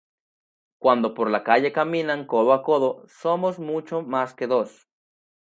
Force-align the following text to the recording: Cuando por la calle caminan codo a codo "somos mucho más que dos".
Cuando 0.79 1.13
por 1.13 1.29
la 1.29 1.43
calle 1.43 1.71
caminan 1.79 2.25
codo 2.31 2.49
a 2.57 2.59
codo 2.67 2.91
"somos 3.21 3.59
mucho 3.59 4.01
más 4.01 4.33
que 4.33 4.47
dos". 4.47 4.87